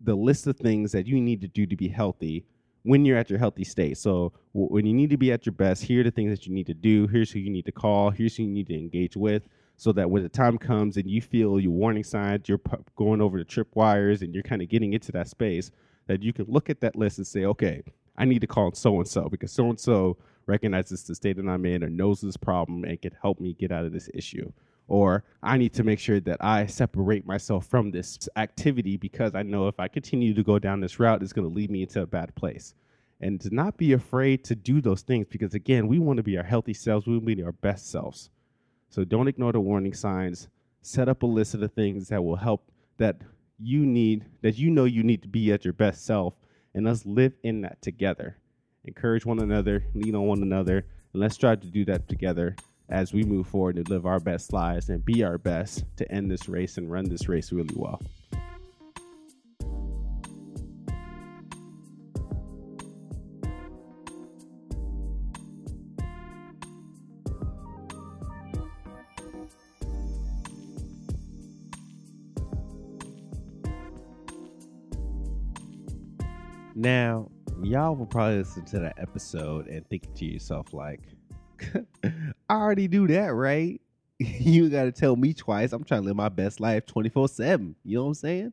the 0.00 0.14
list 0.14 0.46
of 0.46 0.56
things 0.56 0.92
that 0.92 1.06
you 1.06 1.20
need 1.20 1.40
to 1.40 1.48
do 1.48 1.66
to 1.66 1.76
be 1.76 1.88
healthy 1.88 2.44
when 2.82 3.04
you're 3.04 3.18
at 3.18 3.28
your 3.28 3.38
healthy 3.38 3.64
state. 3.64 3.98
So 3.98 4.32
when 4.52 4.86
you 4.86 4.94
need 4.94 5.10
to 5.10 5.16
be 5.16 5.32
at 5.32 5.44
your 5.44 5.52
best, 5.52 5.82
here 5.82 6.00
are 6.00 6.04
the 6.04 6.10
things 6.10 6.30
that 6.30 6.46
you 6.46 6.54
need 6.54 6.66
to 6.66 6.74
do. 6.74 7.06
Here's 7.06 7.30
who 7.30 7.38
you 7.38 7.50
need 7.50 7.66
to 7.66 7.72
call. 7.72 8.10
Here's 8.10 8.36
who 8.36 8.44
you 8.44 8.50
need 8.50 8.68
to 8.68 8.78
engage 8.78 9.16
with. 9.16 9.42
So 9.76 9.92
that 9.92 10.10
when 10.10 10.22
the 10.22 10.28
time 10.28 10.58
comes 10.58 10.96
and 10.96 11.10
you 11.10 11.22
feel 11.22 11.58
your 11.58 11.72
warning 11.72 12.04
signs, 12.04 12.48
you're 12.48 12.60
going 12.96 13.20
over 13.20 13.38
the 13.38 13.44
trip 13.44 13.68
wires 13.74 14.22
and 14.22 14.34
you're 14.34 14.42
kind 14.42 14.60
of 14.60 14.68
getting 14.68 14.92
into 14.92 15.10
that 15.12 15.28
space, 15.28 15.70
that 16.06 16.22
you 16.22 16.32
can 16.32 16.46
look 16.48 16.68
at 16.68 16.80
that 16.80 16.96
list 16.96 17.18
and 17.18 17.26
say, 17.26 17.44
okay, 17.46 17.82
I 18.16 18.26
need 18.26 18.40
to 18.40 18.46
call 18.46 18.72
so 18.72 18.96
and 18.96 19.08
so 19.08 19.28
because 19.30 19.52
so 19.52 19.70
and 19.70 19.80
so 19.80 20.18
recognizes 20.46 21.04
the 21.04 21.14
state 21.14 21.36
that 21.36 21.48
I'm 21.48 21.64
in 21.64 21.82
or 21.82 21.88
knows 21.88 22.20
this 22.20 22.36
problem 22.36 22.84
and 22.84 23.00
can 23.00 23.12
help 23.22 23.40
me 23.40 23.54
get 23.54 23.72
out 23.72 23.86
of 23.86 23.92
this 23.92 24.10
issue. 24.12 24.52
Or 24.90 25.22
I 25.40 25.56
need 25.56 25.72
to 25.74 25.84
make 25.84 26.00
sure 26.00 26.18
that 26.18 26.42
I 26.44 26.66
separate 26.66 27.24
myself 27.24 27.64
from 27.64 27.92
this 27.92 28.28
activity 28.34 28.96
because 28.96 29.36
I 29.36 29.44
know 29.44 29.68
if 29.68 29.78
I 29.78 29.86
continue 29.86 30.34
to 30.34 30.42
go 30.42 30.58
down 30.58 30.80
this 30.80 30.98
route, 30.98 31.22
it's 31.22 31.32
going 31.32 31.48
to 31.48 31.54
lead 31.54 31.70
me 31.70 31.82
into 31.82 32.02
a 32.02 32.08
bad 32.08 32.34
place. 32.34 32.74
And 33.20 33.40
to 33.42 33.54
not 33.54 33.76
be 33.76 33.92
afraid 33.92 34.42
to 34.44 34.56
do 34.56 34.80
those 34.80 35.02
things 35.02 35.28
because, 35.30 35.54
again, 35.54 35.86
we 35.86 36.00
want 36.00 36.16
to 36.16 36.24
be 36.24 36.36
our 36.36 36.42
healthy 36.42 36.74
selves, 36.74 37.06
we 37.06 37.12
want 37.12 37.28
to 37.28 37.36
be 37.36 37.42
our 37.44 37.52
best 37.52 37.88
selves. 37.88 38.30
So 38.88 39.04
don't 39.04 39.28
ignore 39.28 39.52
the 39.52 39.60
warning 39.60 39.94
signs. 39.94 40.48
Set 40.82 41.08
up 41.08 41.22
a 41.22 41.26
list 41.26 41.54
of 41.54 41.60
the 41.60 41.68
things 41.68 42.08
that 42.08 42.24
will 42.24 42.34
help 42.34 42.68
that 42.98 43.20
you 43.60 43.86
need, 43.86 44.24
that 44.42 44.58
you 44.58 44.70
know 44.70 44.86
you 44.86 45.04
need 45.04 45.22
to 45.22 45.28
be 45.28 45.52
at 45.52 45.64
your 45.64 45.74
best 45.74 46.04
self, 46.04 46.34
and 46.74 46.84
let's 46.84 47.06
live 47.06 47.34
in 47.44 47.60
that 47.60 47.80
together. 47.80 48.38
Encourage 48.84 49.24
one 49.24 49.38
another, 49.38 49.84
lean 49.94 50.16
on 50.16 50.26
one 50.26 50.42
another, 50.42 50.78
and 51.12 51.22
let's 51.22 51.36
try 51.36 51.54
to 51.54 51.66
do 51.68 51.84
that 51.84 52.08
together 52.08 52.56
as 52.90 53.12
we 53.12 53.22
move 53.22 53.46
forward 53.46 53.76
to 53.76 53.82
live 53.84 54.06
our 54.06 54.20
best 54.20 54.52
lives 54.52 54.88
and 54.88 55.04
be 55.04 55.22
our 55.22 55.38
best 55.38 55.84
to 55.96 56.10
end 56.12 56.30
this 56.30 56.48
race 56.48 56.76
and 56.76 56.90
run 56.90 57.08
this 57.08 57.28
race 57.28 57.52
really 57.52 57.74
well. 57.76 58.00
Now, 76.74 77.28
y'all 77.62 77.94
will 77.94 78.06
probably 78.06 78.38
listen 78.38 78.64
to 78.64 78.78
that 78.78 78.94
episode 78.96 79.66
and 79.66 79.86
think 79.88 80.14
to 80.14 80.24
yourself, 80.24 80.72
like, 80.72 81.02
I 82.50 82.54
already 82.54 82.88
do 82.88 83.06
that, 83.06 83.28
right? 83.28 83.80
you 84.18 84.68
got 84.68 84.84
to 84.84 84.92
tell 84.92 85.14
me 85.14 85.32
twice. 85.32 85.72
I'm 85.72 85.84
trying 85.84 86.02
to 86.02 86.08
live 86.08 86.16
my 86.16 86.28
best 86.28 86.58
life 86.58 86.84
24 86.84 87.28
7. 87.28 87.76
You 87.84 87.96
know 87.96 88.02
what 88.02 88.08
I'm 88.08 88.14
saying? 88.14 88.52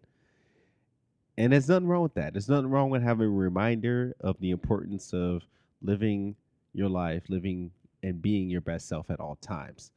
And 1.36 1.52
there's 1.52 1.68
nothing 1.68 1.88
wrong 1.88 2.04
with 2.04 2.14
that. 2.14 2.34
There's 2.34 2.48
nothing 2.48 2.70
wrong 2.70 2.92
with 2.92 3.02
having 3.02 3.26
a 3.26 3.32
reminder 3.32 4.16
of 4.20 4.40
the 4.40 4.52
importance 4.52 5.14
of 5.14 5.42
living 5.82 6.36
your 6.74 6.90
life, 6.90 7.24
living 7.28 7.72
and 8.04 8.22
being 8.22 8.52
your 8.52 8.62
best 8.62 8.88
self 8.88 9.10
at 9.10 9.20
all 9.20 9.36
times. 9.38 9.92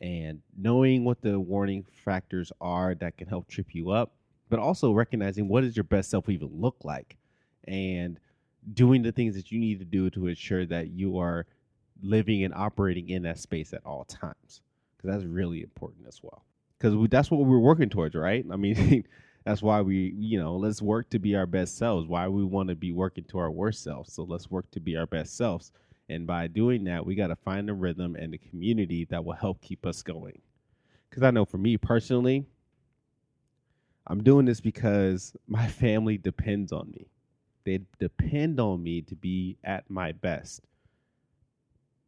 And 0.00 0.42
knowing 0.58 1.04
what 1.04 1.22
the 1.22 1.38
warning 1.38 1.86
factors 2.04 2.52
are 2.60 2.96
that 2.96 3.16
can 3.16 3.28
help 3.28 3.46
trip 3.46 3.68
you 3.76 3.90
up, 3.90 4.12
but 4.48 4.58
also 4.58 4.90
recognizing 4.90 5.46
what 5.46 5.60
does 5.60 5.76
your 5.76 5.84
best 5.84 6.10
self 6.10 6.28
even 6.28 6.50
look 6.52 6.76
like 6.82 7.16
and 7.68 8.18
doing 8.74 9.02
the 9.02 9.12
things 9.12 9.36
that 9.36 9.52
you 9.52 9.60
need 9.60 9.78
to 9.78 9.84
do 9.84 10.10
to 10.10 10.26
ensure 10.26 10.66
that 10.66 10.90
you 10.90 11.16
are 11.18 11.46
living 12.02 12.44
and 12.44 12.54
operating 12.54 13.08
in 13.08 13.22
that 13.22 13.38
space 13.38 13.72
at 13.72 13.84
all 13.84 14.04
times 14.04 14.62
because 14.96 15.10
that's 15.10 15.24
really 15.24 15.62
important 15.62 16.06
as 16.06 16.20
well. 16.22 16.44
Because 16.78 17.08
that's 17.08 17.30
what 17.30 17.40
we're 17.40 17.58
working 17.58 17.88
towards 17.88 18.14
right? 18.14 18.44
I 18.50 18.56
mean 18.56 19.04
that's 19.44 19.62
why 19.62 19.80
we 19.80 20.14
you 20.16 20.40
know 20.40 20.56
let's 20.56 20.82
work 20.82 21.10
to 21.10 21.18
be 21.18 21.34
our 21.34 21.46
best 21.46 21.76
selves. 21.76 22.06
Why 22.06 22.28
we 22.28 22.44
want 22.44 22.68
to 22.68 22.74
be 22.74 22.92
working 22.92 23.24
to 23.24 23.38
our 23.38 23.50
worst 23.50 23.82
selves. 23.82 24.12
So 24.12 24.24
let's 24.24 24.50
work 24.50 24.70
to 24.72 24.80
be 24.80 24.96
our 24.96 25.06
best 25.06 25.36
selves. 25.36 25.72
And 26.08 26.26
by 26.26 26.46
doing 26.46 26.84
that 26.84 27.04
we 27.04 27.14
got 27.14 27.28
to 27.28 27.36
find 27.36 27.68
a 27.70 27.74
rhythm 27.74 28.16
and 28.16 28.32
the 28.32 28.38
community 28.38 29.06
that 29.06 29.24
will 29.24 29.34
help 29.34 29.60
keep 29.60 29.86
us 29.86 30.02
going. 30.02 30.40
Because 31.08 31.22
i 31.22 31.30
know 31.30 31.44
for 31.44 31.58
me 31.58 31.76
personally 31.76 32.44
i'm 34.06 34.22
doing 34.22 34.44
this 34.44 34.60
because 34.60 35.34
my 35.46 35.66
family 35.66 36.18
depends 36.18 36.72
on 36.72 36.90
me. 36.90 37.06
They 37.64 37.80
depend 37.98 38.60
on 38.60 38.82
me 38.82 39.02
to 39.02 39.16
be 39.16 39.56
at 39.64 39.90
my 39.90 40.12
best 40.12 40.60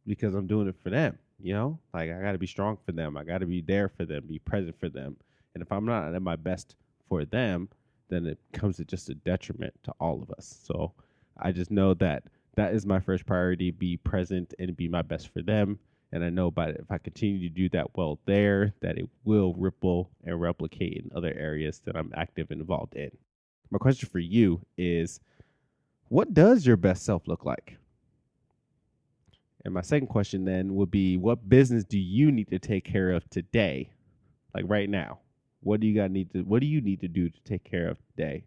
because 0.05 0.33
I'm 0.33 0.47
doing 0.47 0.67
it 0.67 0.75
for 0.83 0.89
them. 0.89 1.17
You 1.41 1.53
know, 1.53 1.79
like 1.93 2.11
I 2.11 2.21
got 2.21 2.33
to 2.33 2.37
be 2.37 2.47
strong 2.47 2.77
for 2.85 2.91
them. 2.91 3.15
I 3.15 3.23
got 3.23 3.37
to 3.39 3.45
be 3.45 3.61
there 3.61 3.87
for 3.87 4.05
them, 4.05 4.25
be 4.27 4.39
present 4.39 4.77
for 4.79 4.89
them. 4.89 5.15
And 5.53 5.63
if 5.63 5.71
I'm 5.71 5.85
not 5.85 6.13
at 6.13 6.21
my 6.21 6.35
best 6.35 6.75
for 7.07 7.23
them, 7.23 7.69
then 8.09 8.25
it 8.25 8.39
comes 8.51 8.79
at 8.79 8.87
just 8.87 9.09
a 9.09 9.15
detriment 9.15 9.73
to 9.83 9.93
all 9.99 10.21
of 10.21 10.31
us. 10.31 10.59
So 10.65 10.93
I 11.37 11.51
just 11.51 11.71
know 11.71 11.93
that 11.95 12.23
that 12.55 12.73
is 12.73 12.85
my 12.85 12.99
first 12.99 13.25
priority: 13.25 13.71
be 13.71 13.95
present 13.95 14.53
and 14.59 14.75
be 14.75 14.89
my 14.89 15.01
best 15.01 15.29
for 15.31 15.41
them. 15.41 15.79
And 16.11 16.23
I 16.25 16.29
know, 16.29 16.49
but 16.49 16.71
if 16.71 16.89
I 16.89 16.97
continue 16.97 17.47
to 17.47 17.53
do 17.53 17.69
that 17.69 17.95
well 17.95 18.19
there, 18.25 18.73
that 18.81 18.97
it 18.97 19.07
will 19.23 19.53
ripple 19.53 20.09
and 20.23 20.41
replicate 20.41 20.97
in 20.97 21.11
other 21.15 21.33
areas 21.37 21.81
that 21.85 21.95
I'm 21.95 22.11
active 22.15 22.49
and 22.49 22.61
involved 22.61 22.95
in. 22.95 23.11
My 23.69 23.77
question 23.77 24.09
for 24.09 24.19
you 24.19 24.61
is, 24.75 25.19
what 26.07 26.33
does 26.33 26.65
your 26.65 26.77
best 26.77 27.05
self 27.05 27.27
look 27.27 27.45
like? 27.45 27.77
And 29.65 29.73
my 29.73 29.81
second 29.81 30.07
question 30.07 30.45
then 30.45 30.75
would 30.75 30.91
be 30.91 31.17
what 31.17 31.49
business 31.49 31.83
do 31.83 31.99
you 31.99 32.31
need 32.31 32.49
to 32.51 32.59
take 32.59 32.85
care 32.85 33.11
of 33.11 33.29
today? 33.29 33.91
Like 34.53 34.65
right 34.67 34.89
now. 34.89 35.19
What 35.61 35.81
do 35.81 35.87
you 35.87 35.95
got 35.95 36.11
need 36.11 36.31
to 36.31 36.43
what 36.43 36.61
do 36.61 36.67
you 36.67 36.79
need 36.79 37.01
to 37.01 37.09
do 37.09 37.29
to 37.29 37.43
take 37.43 37.65
care 37.65 37.89
of 37.89 37.97
today? 38.15 38.45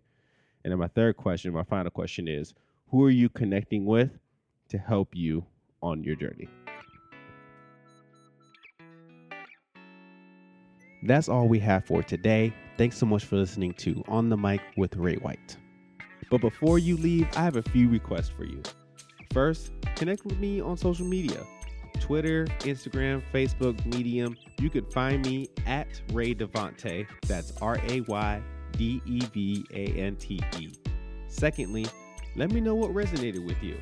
And 0.64 0.72
then 0.72 0.78
my 0.78 0.88
third 0.88 1.16
question, 1.16 1.52
my 1.52 1.64
final 1.64 1.90
question 1.90 2.26
is 2.26 2.54
who 2.88 3.04
are 3.04 3.10
you 3.10 3.28
connecting 3.28 3.84
with 3.84 4.10
to 4.70 4.78
help 4.78 5.14
you 5.14 5.44
on 5.82 6.02
your 6.02 6.16
journey? 6.16 6.48
That's 11.04 11.28
all 11.28 11.48
we 11.48 11.58
have 11.58 11.84
for 11.84 12.02
today. 12.02 12.54
Thanks 12.78 12.96
so 12.96 13.06
much 13.06 13.24
for 13.24 13.36
listening 13.36 13.74
to 13.74 14.02
On 14.08 14.28
the 14.28 14.36
Mic 14.36 14.60
with 14.76 14.96
Ray 14.96 15.16
White. 15.16 15.56
But 16.30 16.40
before 16.40 16.78
you 16.78 16.96
leave, 16.96 17.28
I 17.36 17.42
have 17.42 17.56
a 17.56 17.62
few 17.62 17.88
requests 17.88 18.28
for 18.28 18.44
you. 18.44 18.62
First, 19.32 19.72
connect 19.96 20.24
with 20.26 20.38
me 20.38 20.60
on 20.60 20.76
social 20.76 21.06
media 21.06 21.46
Twitter, 22.00 22.46
Instagram, 22.60 23.22
Facebook, 23.32 23.84
Medium. 23.86 24.36
You 24.58 24.68
can 24.68 24.84
find 24.86 25.24
me 25.24 25.48
at 25.66 25.88
Ray 26.12 26.34
Devante. 26.34 27.06
That's 27.26 27.52
R 27.62 27.78
A 27.88 28.00
Y 28.02 28.42
D 28.72 29.00
E 29.06 29.20
V 29.32 29.64
A 29.72 29.86
N 30.00 30.16
T 30.16 30.40
E. 30.58 30.68
Secondly, 31.28 31.86
let 32.36 32.50
me 32.50 32.60
know 32.60 32.74
what 32.74 32.92
resonated 32.92 33.46
with 33.46 33.62
you. 33.62 33.78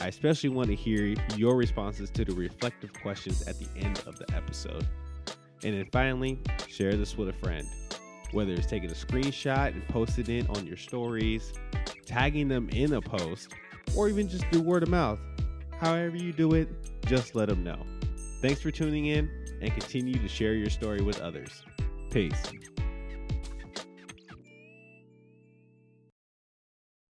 I 0.00 0.08
especially 0.08 0.48
want 0.48 0.68
to 0.68 0.74
hear 0.74 1.14
your 1.36 1.56
responses 1.56 2.10
to 2.10 2.24
the 2.24 2.34
reflective 2.34 2.92
questions 2.92 3.46
at 3.46 3.58
the 3.58 3.68
end 3.76 4.02
of 4.06 4.18
the 4.18 4.26
episode. 4.34 4.86
And 5.62 5.74
then 5.74 5.86
finally, 5.92 6.40
share 6.66 6.96
this 6.96 7.16
with 7.16 7.28
a 7.28 7.32
friend. 7.34 7.68
Whether 8.32 8.52
it's 8.52 8.66
taking 8.66 8.90
a 8.90 8.94
screenshot 8.94 9.68
and 9.74 9.86
posting 9.88 10.28
it 10.38 10.48
on 10.56 10.66
your 10.66 10.76
stories, 10.76 11.52
tagging 12.06 12.48
them 12.48 12.68
in 12.70 12.94
a 12.94 13.00
post, 13.00 13.54
or 13.96 14.08
even 14.08 14.28
just 14.28 14.48
do 14.50 14.60
word 14.60 14.82
of 14.82 14.88
mouth. 14.88 15.18
However, 15.80 16.16
you 16.16 16.32
do 16.32 16.54
it, 16.54 16.68
just 17.06 17.34
let 17.34 17.48
them 17.48 17.64
know. 17.64 17.78
Thanks 18.40 18.60
for 18.60 18.70
tuning 18.70 19.06
in 19.06 19.30
and 19.60 19.72
continue 19.72 20.14
to 20.14 20.28
share 20.28 20.54
your 20.54 20.70
story 20.70 21.00
with 21.02 21.20
others. 21.20 21.62
Peace. 22.10 22.42